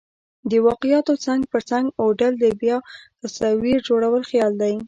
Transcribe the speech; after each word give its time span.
د 0.51 0.53
واقعاتو 0.67 1.13
څنګ 1.25 1.41
پر 1.51 1.61
څنګ 1.69 1.85
اوډل 2.01 2.33
او 2.45 2.51
بیا 2.61 2.77
تصویر 3.21 3.77
جوړل 3.87 4.23
خیال 4.29 4.53
دئ. 4.61 4.75